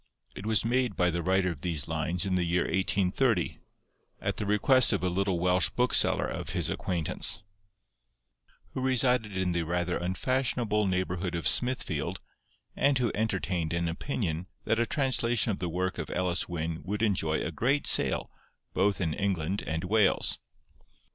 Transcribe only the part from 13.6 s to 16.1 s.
an opinion that a translation of the work of